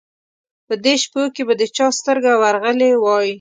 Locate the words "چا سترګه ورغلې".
1.77-2.91